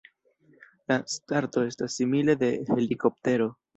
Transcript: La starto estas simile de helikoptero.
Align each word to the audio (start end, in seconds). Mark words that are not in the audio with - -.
La 0.91 0.95
starto 1.15 1.65
estas 1.73 1.99
simile 2.01 2.39
de 2.45 2.51
helikoptero. 2.71 3.53